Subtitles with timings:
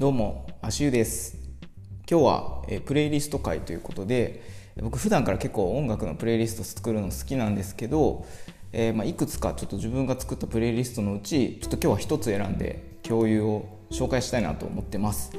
[0.00, 1.36] どうも足湯です。
[2.10, 4.42] 今日は、えプレイリスト会ということで
[4.80, 8.24] 僕普段から結構音楽のプレイリスト作るの好きなんですけど、
[8.72, 15.32] えー、まあ、いくつかちょっと自分が作ったプレイリストのうちちょっと今日は一つ選んで共有を紹介したいなと思ってます。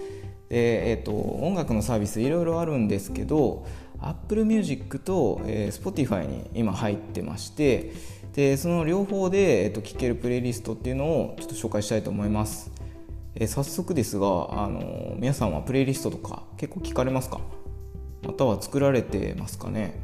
[0.49, 3.65] で、えーと、音楽のサービスいろいろあるんですけど
[3.99, 7.93] Apple Music と、えー、Spotify に今入ってまして
[8.33, 12.70] でその両方で、えーと、聴けるプレイリストっていうのをちょっと紹介したいと思います。
[13.35, 17.39] えー、早速ですが、あの皆さんはプレイリストとか結構聞かれますか？
[18.23, 19.99] または作られてますかね？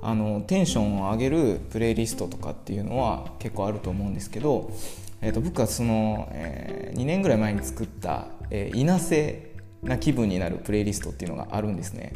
[0.00, 4.72] あのテンションを上げるプレイリストとかっていうのは結構あると思うんですけど、
[5.20, 12.12] えー、と僕はその、えー、2年ぐらい前に作った、えー、稲瀬な気分になるプレイリストっていうのがあるんですね。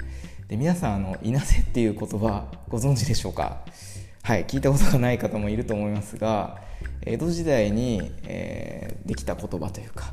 [0.49, 3.65] で皆さんあの稲瀬っていう言葉ご存知でしょうか？
[4.23, 6.61] はい聞いたことがない方もいると思いますが
[7.03, 10.13] 江戸時代に、えー、できた言葉というか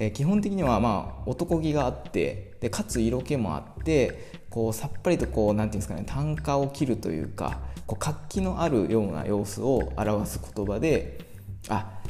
[0.00, 11.20] えー、基本的にはまあ男気があってでかつ色気もあってこうさっぱりとこうなんていうんですかね単価を切るというかこう活気のあるような様子を表す言葉で
[11.68, 12.00] あ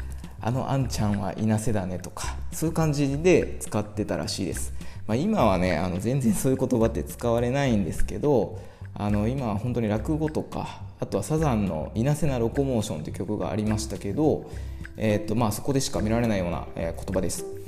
[0.41, 4.72] あのあんちゃんはいなせだねとかそういう感じで使ってたらしいです、
[5.06, 8.60] まあ、今はねあの全然そういう言葉って使われないんですけど
[8.94, 14.50] あの今は本当に落語とかあとはサザンの「いなせなロコモーション」という曲がありましたけど、
[14.97, 17.59] えーとまあ、そこでしか見られないような、え、言葉です。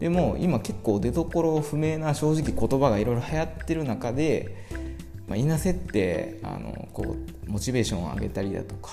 [0.00, 4.56] でも今結構出どころ不明な正直言葉がいろいろ流行ってる中で、
[5.28, 8.92] まあ、いなせってあのこうモチベーションを上げたりだとか、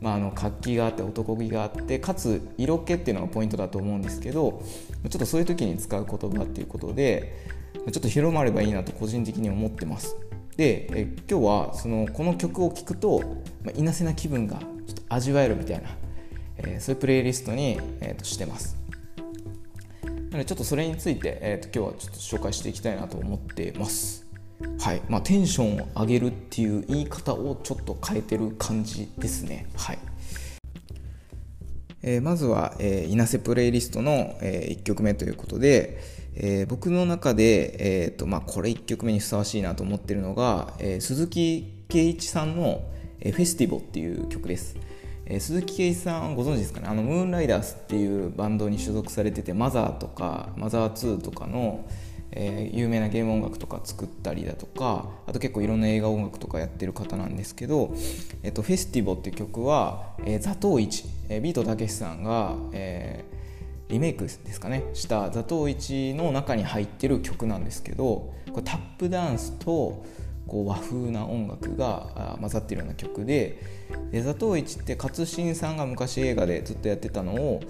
[0.00, 4.60] まあ、あの活気があって男気があってかつ色気っていうのがポイントだと思うんですけど
[5.08, 10.16] ちょっとそういう時に使う言葉っていうことでちょっと広まればいいなと個人的に思ってます。
[10.56, 13.20] でえ今日はそのこの曲を聴くと、
[13.62, 15.90] まあ、いなせな気分がちょっと味わえるみたいな、
[16.56, 18.77] えー、そういうプレイリストに、えー、としてます。
[20.30, 24.26] なのでちょっとそれについて、えーと、今日はちょっと紹介していきたいなと思ってます。
[24.80, 29.66] はいまあ、テンションを上げるっていう言い方をちょっと変えてる感じですね。
[29.76, 29.98] はい
[32.02, 36.00] えー、まずは、えー、稲瀬プレイリストの、えー、1曲目ということで、
[36.34, 42.82] えー、僕の中で、えーとまあ、これ1曲目にふさわしいなと思ってるのが、えー、鈴木圭一さんの、
[43.20, 44.76] 「フェスティボ」っていう曲です。
[45.30, 46.88] え、鈴木圭一さんご存知ですかね？
[46.88, 51.84] あのムーンライダースっていうバンドに所属されててマザーとかマザー2とかの、
[52.30, 57.94] えー、有名なゲーム音楽とか作ったりだとかあと結構いろんな映画音楽とかやってる方なんですけど
[58.42, 64.82] 「えーと、フェスティボ」っていう曲は、えー、ザトウイチ、えー、ビートたけしさんが、えー、リメイクですかね？
[64.94, 70.04] した「ザトウイチ」の中に入ってる曲なんですけどこれタップダンスと
[70.48, 73.62] こう和風な音楽が混ざってるような曲で
[74.24, 77.60] 「ザトウイチ」って勝新さんが昔映画でずっとやってたのを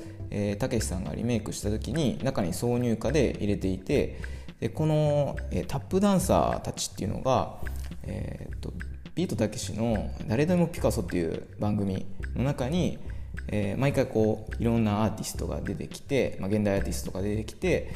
[0.58, 4.20] たけしさんがリメイクした時に中に挿入歌で入れていて
[4.60, 7.58] でこの、えー、タップダンサーたちっていうのが、
[8.02, 8.72] えーと、
[9.14, 12.98] ビートたけしの「誰でもピカソ」っていう番組の中に、
[13.48, 17.92] えー、毎回こういろんなアーティストが出てきて、まあ、現代アーティストが出てきて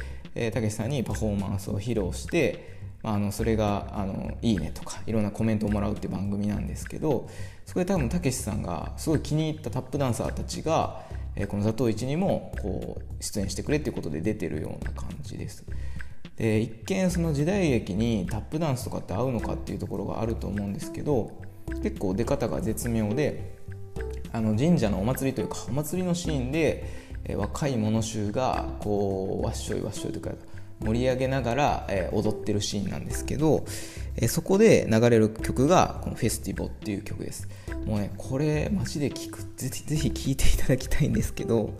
[0.51, 2.72] たけしさんにパフォーマンスを披露して
[3.03, 7.29] あのそれがあのいいねとかいろんなコメントをもらうっていう番組なんですけど
[7.65, 11.01] そこで多分たけしさんがすごい気に入ったタップダンサーたちが、
[11.35, 15.65] えー、この「ザトウイチ」にもこう出演してくれっていうことで出てるような感じです。
[16.37, 21.31] で一見その時代劇にタップダンスとかって合うのかっていうところがあると思うんですけど
[21.83, 23.55] 結構出方が絶妙で
[24.31, 26.85] あの神社のお祭りというかお祭りのシーンで、
[27.25, 30.31] えー、若い者衆がこうわっしょいわっしょいというか
[30.83, 33.65] 盛り上げながら、えー、踊ってるシーンなんですけど、
[34.15, 37.47] えー、そこで流れる曲がこの「フェスティボ」っていう曲です。
[37.85, 41.73] もうねこれマジで聴くぜひぜひ聴いていただきたいんですけど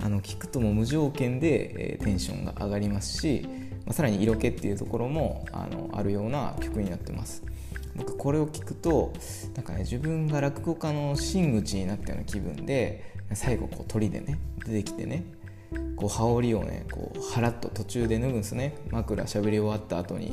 [0.00, 3.46] あの聞くとも無条件で、えー、テンションが上がりますし、
[3.84, 7.42] まあ、さらに色気っていうところもあのあるような曲になってます。
[7.96, 9.12] 僕これを聞くと
[9.54, 15.24] なんかね自分が落語家の真口になったような気分で最後こう鳥でね出てきてね
[16.00, 18.74] こう羽織をねこうハラッと途中で脱ぐんですね。
[18.90, 20.32] 枕しゃべり終わった後に。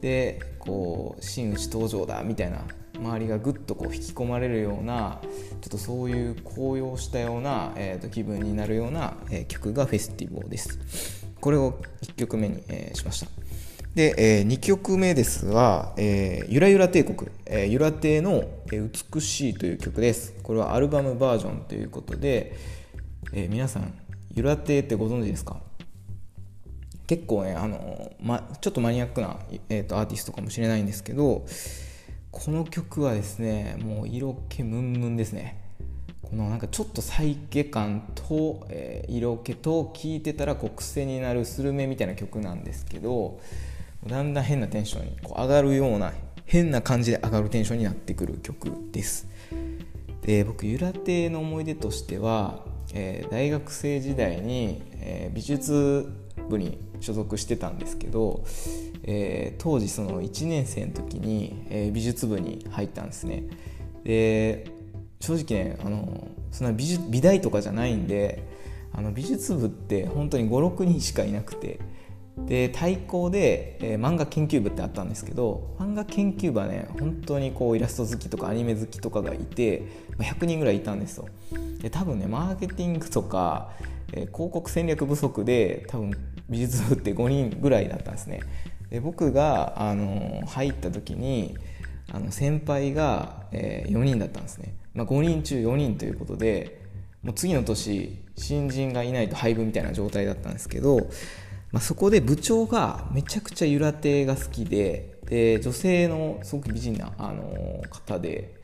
[0.00, 2.64] でこう真打ち登場だみたいな。
[2.96, 10.78] 周りがぐっとこう引き込まれるようなちょっとそういう高揚したような、えー、と気分になるような、えー、曲がフェスティブです。
[11.40, 13.26] これを1曲目に、えー、しました。
[13.96, 18.80] で、えー、2曲目ですが、えー、ゆらゆら帝国、えー、ゆら亭の、え、
[19.12, 20.34] 美しいという曲です。
[20.42, 22.56] これはアルバムバージョンということで、
[23.32, 23.92] えー、皆さん
[24.34, 25.60] ゆら亭ってご存知ですか？
[27.06, 29.38] 結構ねあの、ま、ちょっとマニアックな、
[29.68, 31.44] えーと、アーティストかもしれないんですけど
[32.30, 35.62] この曲はですねもう色気ムンムンですね。
[36.22, 43.38] このなんかちょっとサイケ感と、えー、色気と聴いてたらこう癖になるスルメみたいな曲なんですけど
[44.06, 46.12] だんだん変なテンションにこう上がるような
[46.46, 49.28] 変な感じで上がるテンションになってくる曲です。
[50.22, 56.12] で僕ゆら亭の思い出としては、えー、大学生時代に、えー、美術
[56.48, 58.44] 部に所属してたんですけど、
[59.04, 63.44] えー、当時その1年生の時に、えー、美術部に入ったんですね。
[64.04, 64.66] で
[65.20, 68.44] 正直ねあのそんな美術美大とかじゃないんで
[68.92, 71.80] あの美術部って本当に56人しかいなくて
[72.36, 79.84] で対抗で、えー、漫画研究部ってあったんですけど漫画研究部はね本当にこうイラスト好きとかアニメ好きとかがいて、
[80.18, 81.28] まあ、100人ぐらいいたんですよ。
[81.80, 83.70] で多分ねマーケティングとか、
[84.12, 86.12] えー、広告戦略不足で多分
[86.50, 88.40] 美術部って5人ぐらいだったんですね。
[88.90, 91.56] で僕が、あのー、入った時に
[92.12, 96.80] あの先輩が、えー、4人だったんですね、まあ、5人中4人ということで
[97.22, 101.08] もう次の年新人がいないと廃部みたいな状態だったんですけど
[101.74, 108.54] まあ、そこで部長がめちゃくちゃゆら亭が好きでで女性のすごく美人な、あの方で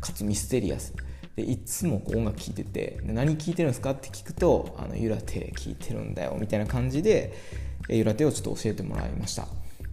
[0.00, 0.92] かつミステリアス。
[1.36, 7.32] でいつも音楽聴いてて何聴いてるんですかって聞くとあのゆら亭聴いてるんだよみたいな感じで
[7.88, 9.46] ゆら亭をちょっと教えてもらいました。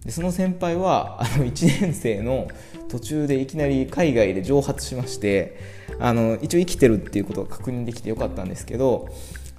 [0.04, 2.48] でその先輩はあの1年生の
[2.88, 5.58] 途中でいきなり海外で蒸発しまして
[5.98, 9.08] あの一応生きてるっていうことが確認できてよかったんですけど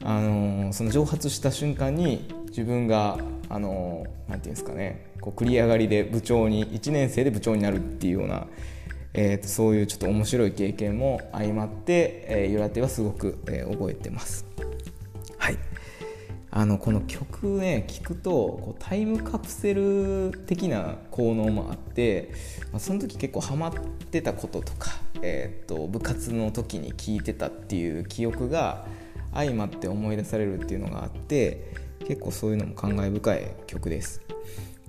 [0.04, 3.18] あのその蒸発した瞬間に自分が
[3.48, 8.48] あのなんていうんですかねこう繰り上がりで部長に1年生で部長になるっていうような、
[9.14, 14.46] えーと、そういうちょっと面白い経験も相まって、えー、ゆらてはすごく、えー、覚えてます。
[15.38, 15.58] はい
[16.52, 22.32] あのこの曲ね聴くとこうタイムカプセル的な効能もあって、
[22.72, 23.74] まあ、その時結構ハマっ
[24.12, 24.92] てたこととか、
[25.22, 28.86] えーと部活の時に聴いてたっていう記憶が
[29.34, 34.20] 相まって思い出されるっていうのがあって結構そういうのも感慨深い曲です。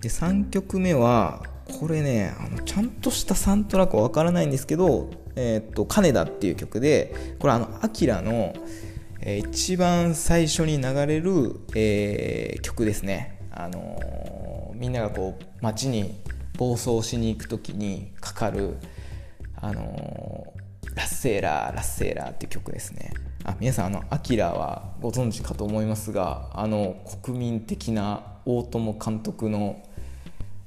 [0.01, 1.43] で3曲目は
[1.79, 8.55] これねあのちゃんとしたサントラかわからないんですけど「えー、っと金田」っていう曲でこれあのアキラの、
[9.21, 13.39] え、一番最初に流れる、えー、曲ですね。
[13.51, 16.23] あのみんながこう街に
[16.57, 18.79] 暴走しに行く時にかかる
[19.57, 20.55] あの
[20.95, 23.13] ラッセーラーラッセーラーっていう曲ですね。
[23.45, 29.83] あ皆さんあの「アキラはご存知かと思いますがあの国民的な大友監督の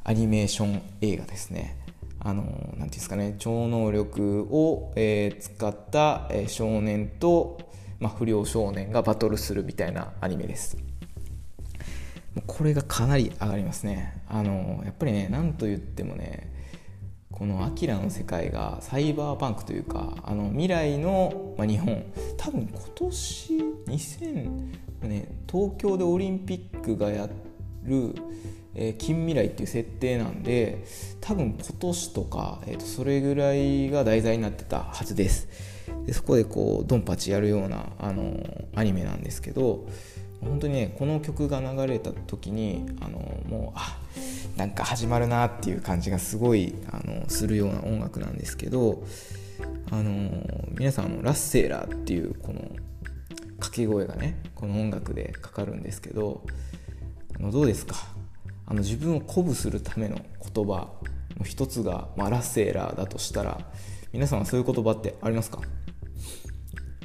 [0.04, 1.78] アニメーション映画ですね。
[2.20, 7.60] あのなんていうんですかね超能力を、えー、使った、えー、少年と、
[8.00, 10.78] まあ、不良少年がバトルするみたいなアニメです。
[12.48, 14.24] これがかなり上がりますね。
[14.28, 16.52] あのやっぱりね何と言ってもね
[17.34, 22.04] この「アキラの世界がサイバーパンクというかあの未来の、まあ、日本。
[22.38, 23.54] 多分今年
[23.88, 24.50] 2000
[25.04, 27.30] ね東京でオリンピックがや
[27.84, 28.16] る、
[28.76, 30.84] えー、近未来っていう設定なんで
[31.22, 35.48] 多分今年とか、えー、とそれぐらいが題材になってたはずです。
[36.06, 38.36] でそこでこうドンパチやるようなあの
[38.76, 39.88] アニメなんですけど
[40.44, 43.98] 本当にねこの曲が流れた時にあのもうあ
[44.58, 49.04] なんか始まるなっていう感じがすごいあのするような音楽なんですけど
[49.90, 50.30] あの
[50.78, 52.60] 皆さんあのラッセーラーっていうこの
[53.58, 56.46] 掛け声がねこの音楽でかかるんですけど
[57.36, 57.96] あのどうですか？
[58.66, 60.18] あの自分を鼓舞するための
[60.54, 60.90] 言葉
[61.38, 63.60] の一つが、まあ、ラッセーラーだとしたら
[64.12, 65.60] 皆さんはそういう言葉ってありますか？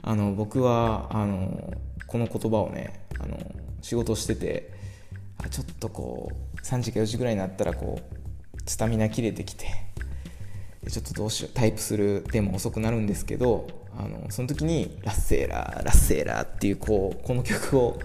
[0.02, 1.73] あの僕はあの
[2.08, 3.38] この言葉をねあの
[3.80, 4.72] 仕事してて
[5.38, 9.66] あちょっとこう3時か4時ぐらいになったらこうスタミナ切れてきて
[10.88, 17.98] ちょっとどうしようタイプするでも遅くなるんですけどあのその時に「ラッセーラーラッセーラー」っていうこうこの曲を、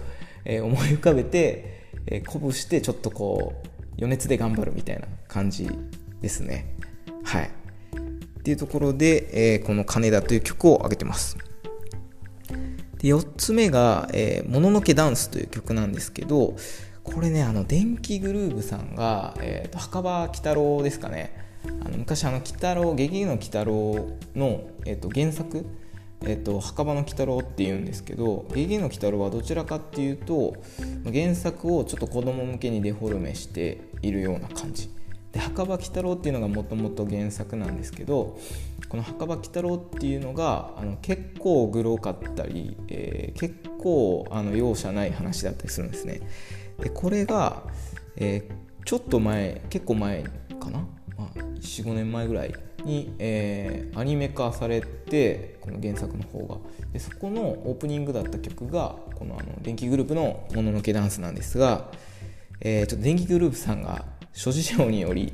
[0.44, 5.70] えー、思い浮かべて、えー、鼓舞してちょっとこう余熱で頑張るみたいな感じ
[6.20, 6.74] ですね。
[7.22, 7.44] はい。
[7.44, 11.38] っていうところで、えー、この「金田」という曲を挙げてます。
[13.04, 16.56] で4つ目が「えー、もののけダンス」という曲なんですけど
[17.02, 21.44] これねあの電気グルーヴさんが、えーと、墓場鬼太郎ですかね。
[21.84, 25.66] あの昔あの鬼太郎「ゲゲの鬼太郎の」えーと、原作
[26.26, 30.56] えーと、墓場の鬼太郎っていうんですけど「ゲゲの鬼太郎」はどちらかっていうと
[31.04, 34.88] 原作をちょっと子供向けにデフォルメしているような感じ。
[35.34, 38.38] で墓場鬼太郎っていうのがもともと原作なんですけど
[38.88, 46.20] この墓場鬼太郎っていうのがあの結構グロかったり、えー、結構あの容赦ない話だったりするんですね。
[46.78, 47.64] でこれが、
[48.16, 50.22] えー、ちょっと前結構前
[50.60, 50.78] かな、
[51.16, 56.58] まあ、45年前ぐらいに、えー、アニメ化されてこの原作の方が。
[56.92, 61.90] でそこのオープニングだった曲がこのあの電気グループの「もののけダンス」なんですが、
[62.60, 65.32] えー、ちょっと電気グループさんが諸事情により、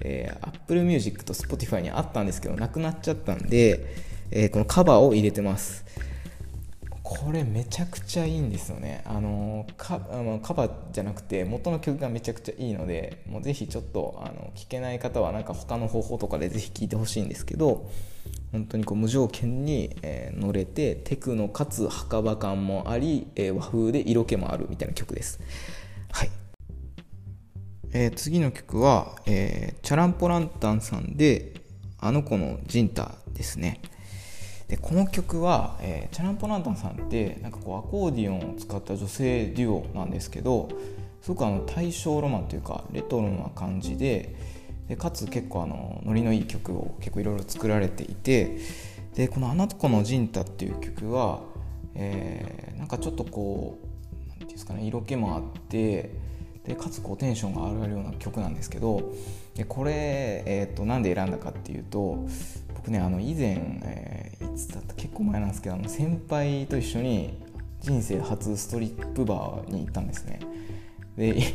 [0.00, 3.86] えー、Apple Music と Spotify にあったんですけどなくなっちゃったんで、
[4.30, 5.84] えー、このカバーを入れてます。
[7.02, 9.02] これめちゃくちゃいいんですよね。
[9.06, 17.88] あのカあのカバーじゃなくて元の曲がめちゃくちゃいいのでもうぜひちょっとあの聞けない方はなんか他の方法とかでぜひ聴いてほしいんですけど
[18.52, 25.40] 本当にこう無条件に、えー、乗れてテクノかつ墓場感もあり、えー、和風で色気もあるみたいな曲です。
[26.12, 26.30] はい、
[27.92, 31.54] えー、次の曲は、えー、チャランポランタンさんで
[31.98, 33.80] 「あの子のジンタ」ですね。
[34.68, 40.68] でこの曲は、えー、チャランポランタンさんってなんかこうアコーディオンを使った女性デュオなんですけど
[41.22, 44.34] すごくあの大正ロマンというかレトロな感じで
[44.86, 48.58] でかつ結構あのノリのいい曲を結構いろいろ作られていて
[49.14, 51.40] でこの「あなた子のジンタ」っていう曲は、
[51.94, 56.27] えー、なんかちょっとこう何ていうんですかね色気もあって
[56.68, 59.14] でかつこうテンションが上がるような曲なんですけど
[59.56, 62.26] でこれ、えーと、なんで選んだかっていうと
[62.74, 67.42] 僕ねあの以前、えー、いつだった結構前なんですけどあの先輩と一緒に
[67.80, 70.40] 人生初ストリップバーに行ったんですね。
[71.16, 71.46] で 行っ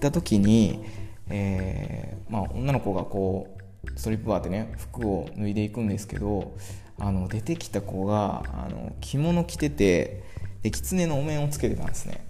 [0.00, 0.84] た時に、
[1.30, 6.52] えー、まあ、女の子がこうストリップバーでね服を脱いでいくんですけど
[6.98, 10.22] あの出てきた子があの着物着てて
[10.62, 12.27] で狐のお面をつけてたんですね。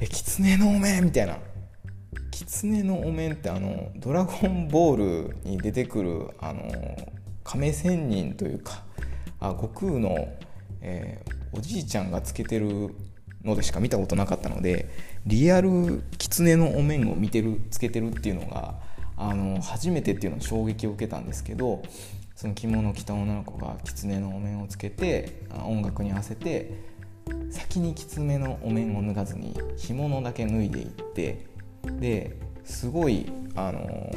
[0.00, 1.38] え狐のお面みたいな。
[2.30, 6.62] 狐のお面ってあの「ドラゴンボール」に出てくるあの
[7.44, 8.84] 亀仙人というか
[9.38, 10.28] あ悟空の、
[10.80, 12.94] えー、おじいちゃんがつけてる
[13.44, 14.88] のでしか見たことなかったので
[15.26, 18.80] リアル狐のお面を見てるつけてるっていうのが
[19.16, 21.82] あの初めてっていうのを衝撃を受けたんですけど
[22.34, 26.72] その着物を着た女の子が狐のお面をつけて音楽に合わせて
[27.54, 31.46] 先に狐のお面を脱がずに着物だけ脱いでいって
[32.00, 34.10] ですごい、あの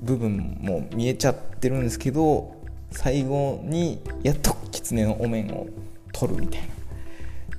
[0.00, 2.56] 部分も見えちゃってるんですけど
[2.90, 5.68] 最後にやっと狐のお面を
[6.12, 6.68] 取るみたいな。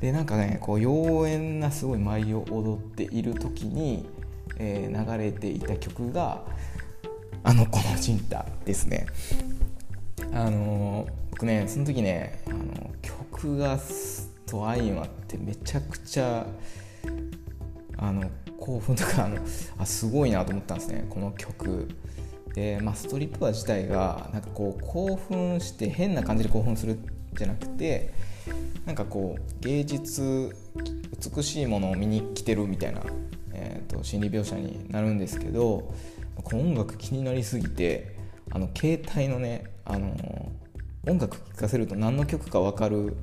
[0.02, 4.10] でなんかねこう妖艶なすごい舞を踊っている時に、
[4.58, 6.44] えー、流れていた曲が
[7.44, 9.06] 「あの子のジンタ」ですね。
[10.34, 13.80] あの僕ねその時ねあの曲が
[14.52, 16.46] と相まってめちゃくちゃ
[17.98, 18.30] あの
[18.60, 19.38] 興奮とかあの
[19.78, 21.06] あすごいなと思ったんですね。
[21.10, 21.88] この曲。
[22.54, 27.00] で、まあ、ストリップバー自体がなんかこう興奮して変な感じで興奮する
[27.34, 28.14] じゃなくて
[28.86, 30.54] なんかこう芸術
[31.36, 33.04] 美しいものを見に来てるみたいな、
[33.54, 35.94] えーと、心理描写になるんですけど
[36.52, 38.18] 音楽気になりすぎて
[38.50, 40.52] あの携帯のねあの
[41.08, 43.16] 音楽聴かせると何の曲か分かる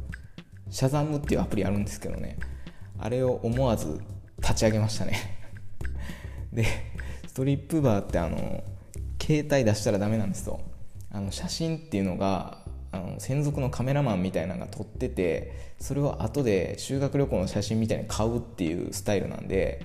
[0.70, 2.38] シャザムっていうアプリあるんですけどね
[2.98, 4.00] あれを思わず
[4.40, 5.14] 立ち上げましたね。
[6.52, 6.64] で
[7.26, 8.62] ストリップバーってあの
[9.22, 10.60] 携帯出したらダメなんですよ
[11.10, 19.84] あの写真っていうのがあの専属のカメラマンみたいなのが撮っててそれを後で修学旅行の写真みたいに買うっていうスタイルなんで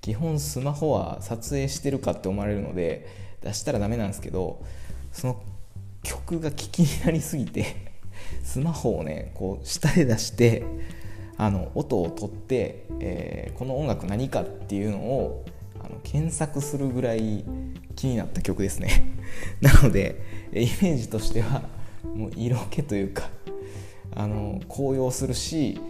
[0.00, 3.06] 基本スマホは撮影してるかって思われるので
[3.42, 4.64] 出したらダメなんですけど
[5.12, 5.42] その
[6.02, 7.93] 曲が聞きになりすぎて。
[8.42, 10.64] スマホをねこう下で出して
[11.36, 15.44] あの音を取って、えー、この音楽何かっていうのを
[15.80, 17.44] あの検索するぐらい
[17.96, 19.04] 気になった曲ですね。
[19.60, 20.20] なので
[20.52, 21.62] イメージとしては
[22.14, 23.30] もう色気というか
[24.14, 25.80] あの高揚するし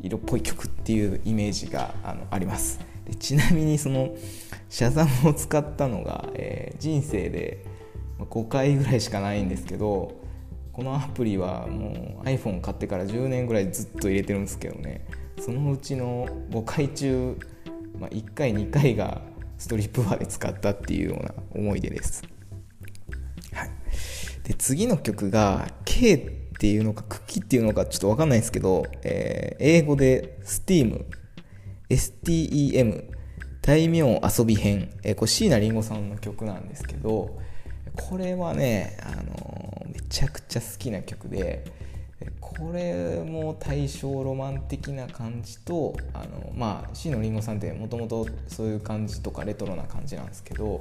[0.00, 2.80] 色っぽい曲っていうイメージがあのあります。
[3.06, 4.14] でちなみにその
[4.68, 7.64] シャザムを使ったのが、えー、人生で
[8.18, 10.25] 5回ぐらいしかないんですけど
[10.76, 15.06] このアプリはもう iPhone 買ってから10年ぐらいずっと入れてるんですけどね。
[15.40, 17.38] そのうちの5回中、
[17.98, 19.22] まあ、1回2回が
[19.56, 22.22] ストリップバーで使ったっていうような思い出です、
[23.52, 23.70] はい、
[24.44, 26.18] で次の曲が K っ
[26.58, 31.04] ていうのか茎っていうのかちょっと分かんないですけど、えー、英語で STEAM
[31.88, 33.04] STEM
[33.62, 37.38] 大名遊び編、えー、これ椎名林檎さんの曲なんですけど
[37.96, 41.64] これはね、あの、めちゃくちゃ好きな曲で
[42.40, 50.80] これも大正ロマン的な感じとあのまあ椎名林檎さんってもともとそういう感じとかレトロな感じなんですけど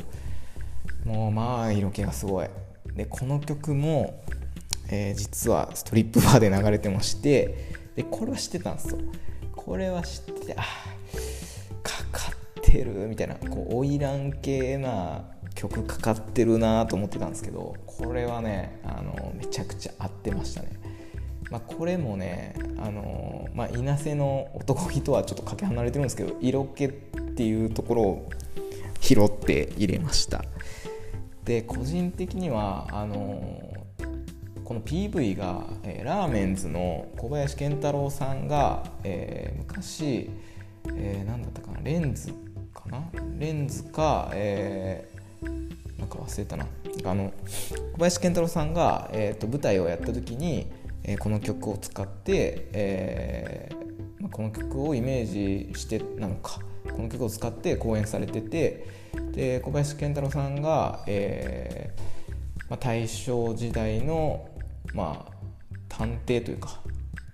[1.06, 2.48] もうまあ色気がすごい。
[2.96, 4.24] でこの曲も、
[4.90, 9.00] えー、実はストリップバーで流れてましてでこれは知ってたんですよ。
[9.56, 10.64] これは知ってあ
[11.84, 20.70] かかってるみたいなこう花魁系な曲かかってるなと思ってたんですけどこれはねあのめちゃくちゃ合ってましたね、
[21.50, 28.30] まあ、これもねあの、まあ、稲瀬の男気とはちょっとかけ離れてるんですけど色気っていうところを
[29.00, 30.44] 拾って入れました。
[31.44, 33.86] で個人的にはあの
[34.64, 40.32] この PV が、えー、ラーメンズの小林健太郎さんが、えー、昔、
[40.96, 42.34] えー、何だったかなレンズ
[42.74, 43.04] かな
[43.38, 45.15] レンズか、えー、
[46.06, 46.68] なんか忘れたな。
[47.04, 47.34] あの
[47.94, 50.72] 小林健太郎さんが、えーと、舞台をやった時に、
[51.04, 56.60] えー、この曲を使って、えーまあ、この曲をイメージしてなのか。
[56.86, 58.86] この曲を使って公演されてて
[59.32, 64.48] で小林健太郎さんが、えーまあ、大正時代の
[64.94, 65.32] まあ
[65.90, 66.80] 探偵というか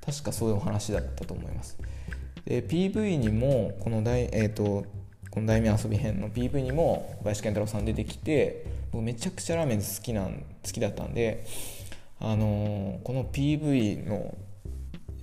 [0.03, 1.77] 確かそういうお話だったと思います。
[2.45, 4.85] で PV にもこの大、えーと、
[5.31, 11.45] この「大名遊び編」の PV にも小林健太郎さん出てきて僕めちゃくちゃラーメン好きなん好きだったんで、
[12.19, 14.38] あのー、この PV の、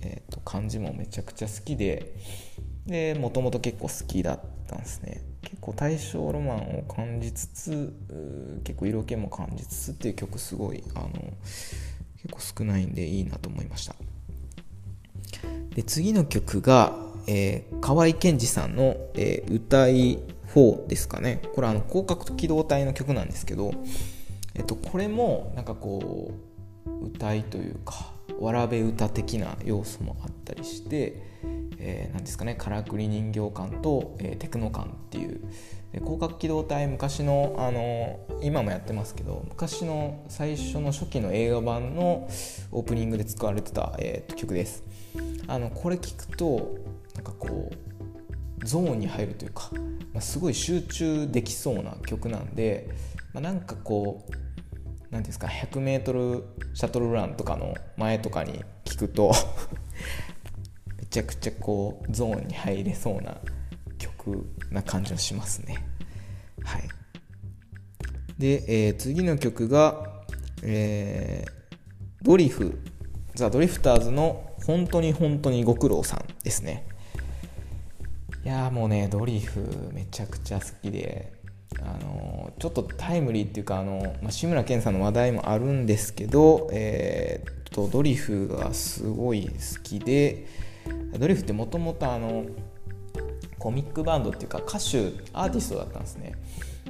[0.01, 2.13] えーと、感じもめちゃくちゃ好きで
[2.85, 5.21] でもともと結構好きだったんですね。
[5.41, 7.93] 結構大正ロマンを感じつつ
[8.63, 11.09] 結構色気も感じつつっていう曲すごいあの
[12.21, 13.95] 結構少ないんでいいなと思いました。
[15.75, 20.17] で次の曲が、えー、河合健二さんの、えー、歌い
[20.55, 21.43] 4ですかね。
[21.53, 23.71] これあの広角機動隊の曲なんですけど、
[24.55, 26.31] えっと、これもなんかこ
[26.87, 31.21] う歌いというかわらべ歌的な要素もあったりして、
[31.77, 35.39] えー、なんですかねからくり人形感と、えー、テクノ感っていう
[35.93, 42.27] 広角機動隊昔のあの今もやってますけど昔の最初の初期の映画版の
[42.71, 44.83] オープニングで使われてた、えー、曲です。
[45.47, 46.77] あのこれ聞くと
[47.19, 47.69] なんかこ
[48.61, 49.71] うゾーンに入るというか、
[50.13, 52.89] まあ、すごい集中できそうな曲なんで、
[53.33, 54.33] まあ、なんかこう
[55.11, 59.33] 何ですか 100m シャトルランとかの前とかに聞くと
[60.97, 63.37] めちゃくちゃこうゾーンに入れそうな
[63.97, 65.75] 曲な感じはしますね。
[66.63, 66.83] はい。
[68.37, 70.23] で、えー、次の曲が、
[70.63, 72.79] えー、ドリフ
[73.35, 76.88] ザ・ドリフターズの本当に本当にご苦労さんですね。
[78.49, 79.61] やもうねドリフ
[79.93, 81.31] めちゃくちゃ好きで
[81.81, 90.47] あのちょっとタイムリーっていうかあの、まあ、志村けんさんの話題もあるんですけど、えー、とドリフがすごい好きで
[91.17, 92.45] ドリフってもともとあの
[93.59, 96.33] コミックバンドっていうか歌手アーティストだったんですね。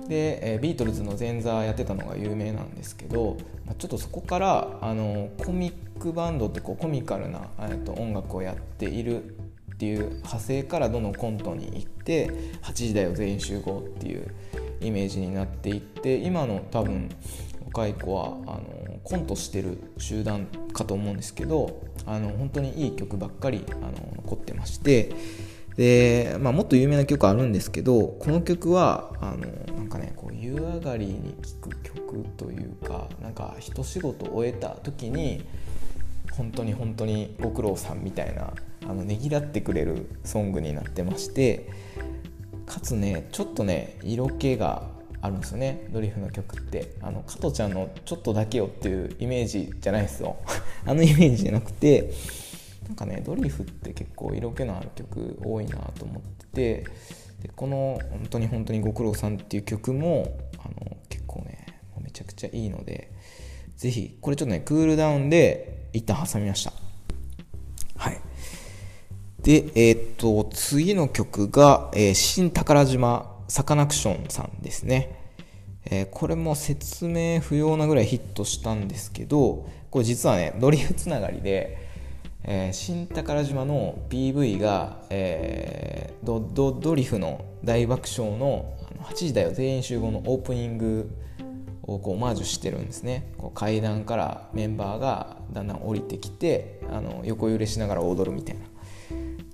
[0.07, 9.35] で、えー、ビートルズの前座やってたのが有名なんですけど、まあ、ちょっとそこからあのコミックバンドってこうコミカルな、えー、と音楽をやっている
[9.79, 12.29] っていう派生からどのコントに行って
[12.63, 14.27] 8時だよ全員集合っていう
[14.81, 17.07] イメージになっていって今の多分
[17.67, 25.15] 若い子はあのコントしてる集団かと思うんですけどあの本当にいい曲ばっかりあの残ってまして
[25.77, 35.45] で、まあ、もっと有名な曲あるんですけどこの曲はあのなんかねこう湯上がりに聴く曲というかなんか一仕事終えた時に
[36.33, 41.69] 本当に本当にご苦労さんみたいなあのねぎらってくれるソングになってまして
[42.65, 44.87] かつねちょっとね色気が
[45.21, 46.93] あるんですよねドリフの曲って。
[47.01, 50.37] あの加トちゃんの「ちょっとだけよ」っていうイメージじゃないですよ。
[50.85, 52.11] あのイメージじゃなくて
[52.87, 56.45] なんかねドリフって結構色気のある曲多いなと思って
[56.83, 56.91] て
[57.41, 61.65] でこの「本当に本当にご苦労さん」っていう曲もあの結構ね
[62.01, 63.11] めちゃくちゃいいので
[63.79, 66.73] ぜひこれちょっとねクールダウンで一旦挟みました。
[67.95, 68.19] はい。
[69.41, 75.17] でえー、っと次の曲が、えー、新宝島サカナクションさんですね。
[75.85, 81.89] えー、これも説明不要なぐらいヒットしたんですけどこれ実はねドリフつながりで
[82.43, 91.11] えー、新宝島の PV が、えー、ドドドリフの大爆笑の「8時だよ全員集合」のオープニング
[91.95, 93.31] をこうオマージュしてるんですね。
[93.37, 98.65] こう階段からメンバーがだんだん降りてきてあの横揺れしながら踊るみたいな。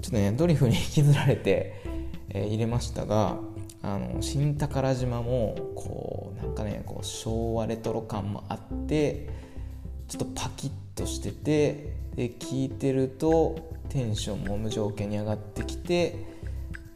[0.02, 1.82] ちょっとねドリフに引きずられて、
[2.30, 3.40] えー、入れましたが
[3.82, 9.30] あの新宝島もこうなんかねこう昭和レトロ感もあって
[10.08, 16.26] ちょっとパキッとしててで聞いてるとテンションも無条件に上がってきて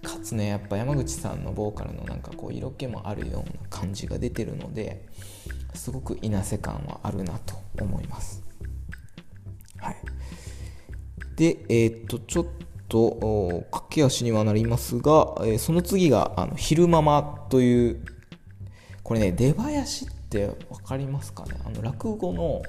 [0.04, 5.06] かつねやっぱ山口さんのボーカルのなんかこう色気もあるような感じが出てるので
[5.73, 8.43] すごくいなせ感はあるなと思います。
[9.77, 9.95] はい、
[11.36, 12.45] でえー、っとちょっ
[12.88, 18.05] と駆け足にはなりますが、えー、その次があの「昼ママ」という
[19.03, 21.51] これね出囃子って分かりますかね？
[21.65, 22.62] あの落語の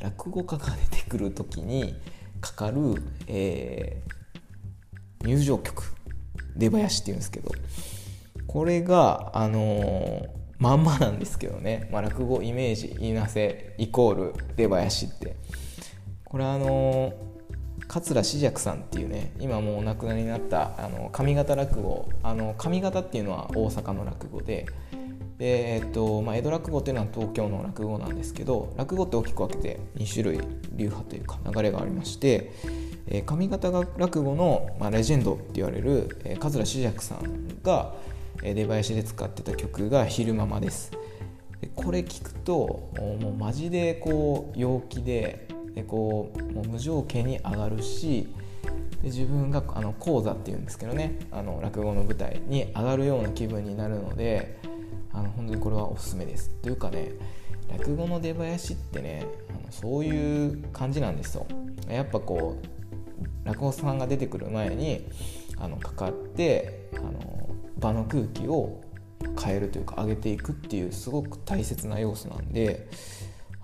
[0.00, 1.94] 落語家が出てくる時に
[2.40, 5.82] かかる、えー、入場曲。
[6.56, 7.50] 出囃子っていうんですけど。
[8.46, 15.36] これがあのー、まんまなんですけどね、まあ、落語イメージ言いなせイコール出囃子って。
[16.24, 17.14] これあの
[17.88, 24.66] 桂志尺さんっていうね今もうお亡くなりになったあの上方落語あの上方っていうのは大阪の落語で
[25.38, 30.40] で、えっとまあ、江戸落語っていうのは東京の落語なんですけど落語って大きく分けて2種類
[30.72, 32.52] 流派というか流れがありまして、
[33.06, 37.94] え、上方落語の、まあ、レジェンドって言われる、桂志尺さんが、
[38.42, 40.92] 出囃子で使ってた曲が「昼間ま」です。
[41.60, 48.28] でこれ聞くともうマジでこう陽気ででこうもう無条件に上がるし
[49.02, 54.58] で自分があの講座っていうんですけどねあの落語の舞台に上がるような気分になるので
[55.12, 56.50] あの本当にこれはおすすめです。
[56.62, 57.12] というかね
[57.68, 61.46] 落語の出囃子ってねあのそういう感じなんですよ。
[61.88, 65.06] やっぱこう落語さんが出てくる前に
[65.58, 67.37] あのかかってあの
[67.78, 68.80] 場の空気を
[69.42, 72.88] 変えるというか上げていくっていうすごく大切な要素なんで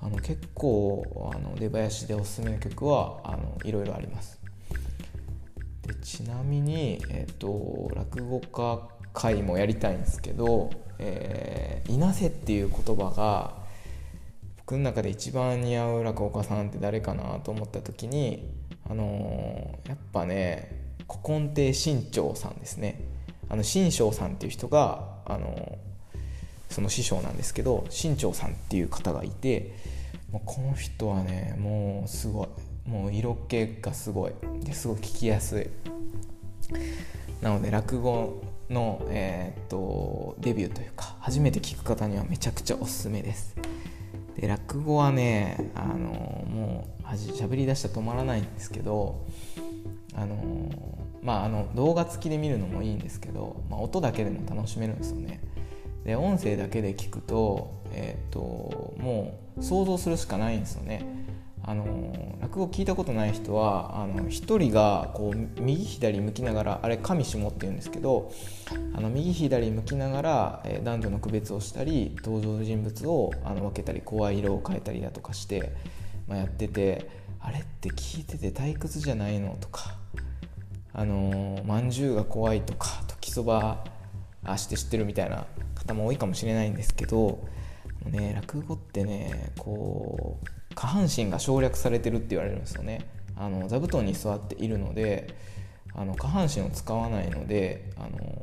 [0.00, 4.40] あの結構あの出囃子でおすすめの曲はあのいろいろあります。
[5.87, 13.62] でちなみに、えーと、落語家会もやりたいんですけど「えー、いなせ」っていう言葉が
[14.59, 18.50] 僕の中で一番似合う落語家さんって誰かなと思った時に
[18.88, 23.13] あのー、やっぱね古今亭新潮さんですね。
[23.48, 25.78] あの新潮さんっていう人があの、
[26.68, 29.76] その師匠なんですけど新潮さんっていう方がいて
[30.33, 32.48] もうこの人はねもうすごい
[32.88, 34.33] もう色気がすごい。
[34.62, 35.68] ですごい聞きやすい。
[37.40, 43.57] なので落語の、えー、っとデビューというか初めて聞く方にはめちゃくちゃおすすめです。
[44.37, 49.24] で落語はねあのもうしゃべりだしたら止まらないんですけど
[50.14, 50.37] あの
[51.24, 55.40] まああの動画付きで見るのもいいんですけど、まあ、音だけでも楽しめるんですよね
[56.04, 61.24] で音声だけで聞くと,、えーと、もう想像するしかないんですよね。
[61.66, 61.87] あの
[62.42, 68.30] 落語聞いたことない人はあの1人がこう右左向きながらあれ上下っていうんですけど
[68.94, 75.72] あの右左向きながら、え、男女の区別をしたり登場人物をあの分けたり声色を変えたりだとかして、
[76.28, 77.08] まあ、やってて
[77.40, 79.96] あれって聞いてて退屈じゃないのとか
[80.94, 83.85] あのまんじゅうが怖いとか時そば
[84.44, 87.46] あして知ってるみたいな方も多いかもしれないんですけど
[88.07, 93.07] ね落語ってねこう下半身が省略されてるって言われるんですよね。
[93.37, 95.35] あの座布団に座っているので
[95.94, 98.40] あの下半身を使わないのであの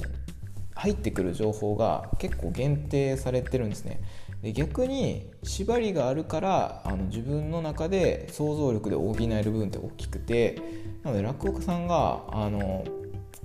[0.75, 4.01] 入ってくる情報が結構限定されてるんですね。
[4.41, 10.61] で逆に縛りがあるからあの自分の中で想像力で補える部分って大きくて
[11.03, 12.83] なので落語家さんがあの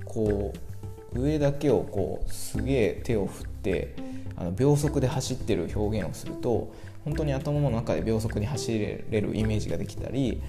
[0.04, 0.52] こ
[1.14, 3.96] う上だけをこうすげえ手を振って
[4.36, 6.72] あの秒速で走ってる表現をすると
[7.04, 10.42] 本当に頭の中で秒速に走れるイメージができたり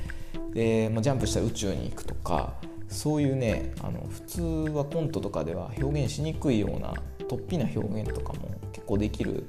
[0.53, 2.53] で、まあ、ジャンプしたら宇宙に行くとか
[2.89, 4.41] そういうねあの普通
[4.73, 6.93] はコントとかでは表現しにくいような
[7.27, 9.45] 突飛な表現とかも結構できる、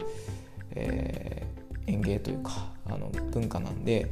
[0.79, 4.09] えー、演芸というかあの文化なんで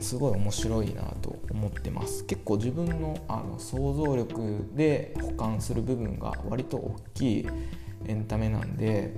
[0.00, 2.24] すごい面白いなと思ってます。
[2.24, 7.48] 結構自分のあの想像力で補完する部分が割と大きい
[8.06, 9.14] エンタメなんで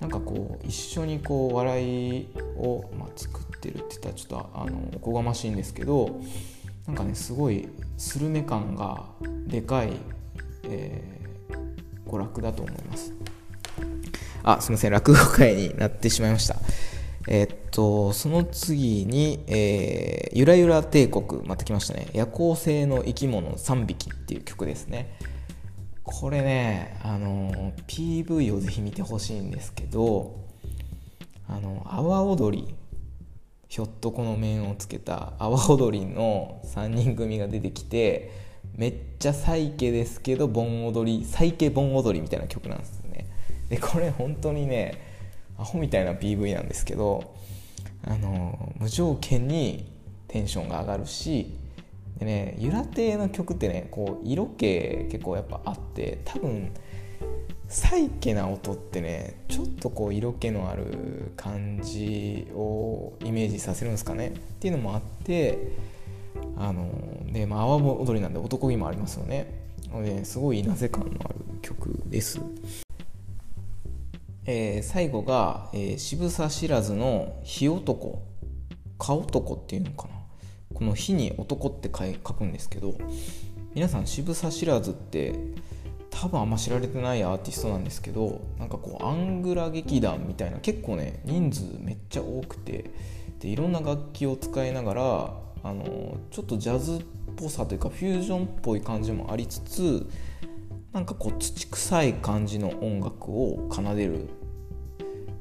[0.00, 6.20] なんかこう一緒にこう笑いを、まあ、作ってるって言ったらちょっとあのおこがましいんですけど
[6.86, 9.06] なんかねすごいスルメ感が
[9.46, 9.92] でかい、
[10.64, 13.17] えー、娯楽だと思います。
[14.42, 16.56] あすいません落語会になってしまいました
[17.30, 22.08] え、っと、その次に、えー、ゆらゆら帝国、また来ましたね。
[22.14, 25.18] 夜行性の生き物3匹っていう曲ですね。
[26.02, 30.36] これね、あの、PV をぜひ見てほしいんですけど、
[31.46, 32.74] あの、阿波踊り、
[33.68, 38.32] ひょっとこの面をつけた阿波踊りの3人組が出てきて、
[38.74, 42.97] めっちゃサイケですけど、盆踊り、サイケ盆踊りみたいな曲なんです。
[43.68, 45.08] で、これ本当にね、
[45.58, 47.34] アホみたいな PV なんですけど
[48.06, 49.90] あの無条件に
[50.28, 51.56] テンションが上がるし
[52.18, 56.72] でねゆら亭の曲ってねこう色気結構やっぱあって多分
[57.66, 65.72] サイケな音ってねちょっとこう色気のある感じをイメージさせるんですかねっていうのもあって
[66.56, 66.90] あの
[67.30, 69.66] でまあ阿波踊りなんで男気もありますよね。
[69.92, 72.40] のですごいなぜ感のある曲です。
[74.50, 78.22] えー、最後が、えー、渋沢知らずの「火男」
[78.98, 80.14] 「顔男」っていうのかな。
[80.72, 82.94] この「火に男」って書くんですけど
[83.74, 85.34] 皆さん渋沢知らずって
[86.08, 92.90] 多分あんま知られてないアーティストなんですけどなんかこうアングラ劇団みたいな結構ね人数めっちゃ多くて
[93.40, 97.04] でいろんな楽器を使いながらあのちょっとジャズっ
[97.36, 100.08] ぽさというかフュージョンっぽい感じもありつつ
[100.92, 104.28] なんかこう土臭い感じの音楽を奏でる、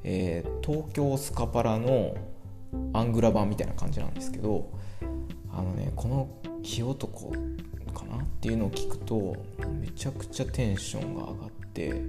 [0.04, 2.16] えー、東京スカパラの
[2.94, 4.72] アングラ版みたいな感じなんですけど
[5.52, 6.30] あのねこの
[6.64, 7.32] 「火男」
[7.94, 9.36] かなっていうのを聞くと
[9.80, 12.02] めちゃくちゃテンションが上がって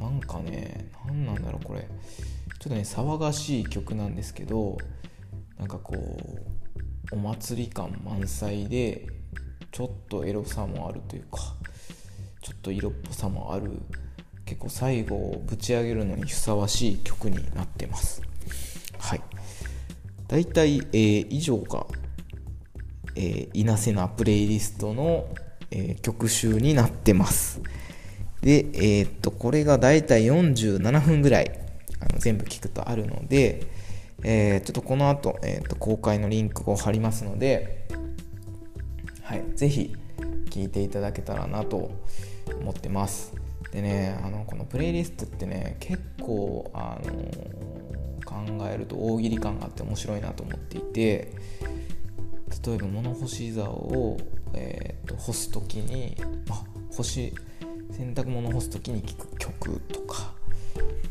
[0.00, 1.88] なんかね何なんだろうこれ。
[2.64, 4.78] ちょっとね騒がしい曲なんですけど
[5.58, 9.06] なんかこうお祭り感満載で
[9.70, 11.38] ちょっとエロさもあるというか
[12.40, 13.82] ちょっと色っぽさもある
[14.44, 18.22] 結構最後をぶち上げるのにふさわしい曲になってます。
[18.98, 19.20] はい。
[20.28, 21.86] 大体、えー、以上が、
[23.16, 25.26] えー、いなせなプレイリストの、
[25.70, 27.60] えー、曲集になってます。
[28.40, 31.50] でえー、っとこれが大体47分ぐらい
[31.98, 33.66] あの全部聞くとあるので、
[34.22, 37.88] えー、ちょっとこの後、えー、と公開のリンクを貼りますので、
[39.22, 39.94] はい、ぜひ
[40.50, 41.90] 聴いていただけたらなと
[42.60, 43.43] 思ってます。
[43.74, 47.12] でねあのこのプレイリストってね結構あの
[48.24, 51.32] 考えると大喜利感があって面白いなと思っていて
[52.64, 54.16] 例えば物干し竿を、
[54.54, 56.16] えーと、干す時に、
[56.48, 56.62] あ、
[56.94, 57.34] 干し
[57.90, 60.32] 洗濯物干す時に聴く曲とか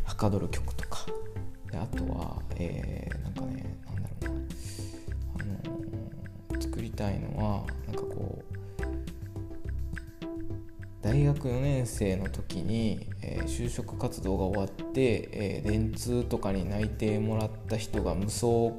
[0.06, 1.06] はかどる曲とか
[1.69, 4.34] であとは、えー、なんかねなんだろうな、
[5.41, 8.32] あのー、作りたいのはなんかこう
[11.23, 18.75] 大学4年生の時に、えー、就職活動が終わって、えー、電通とかに内定もらった人が無双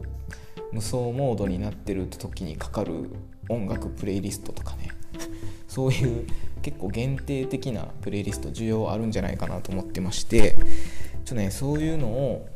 [0.70, 3.08] 無双モードになってる時にかかる
[3.48, 4.90] 音楽プレイリストとかね
[5.68, 6.26] そういう
[6.60, 12.46] 結構限定的なプレイリスト需要あるんじゃないかなと思ってましてちょっとねそういうのを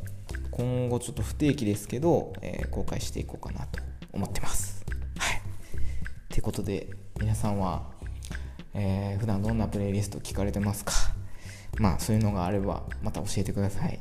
[0.51, 3.81] 今後ちょっと不定期ですけど、えー、公開していこうかなと
[4.13, 4.85] 思ってます。
[5.17, 5.41] はい。
[6.29, 7.97] ということで皆さんは、
[8.73, 10.93] えー、普段どんなプレイリスト聞かれてますか？
[11.79, 13.99] まあそういうのがあればまた教えてください。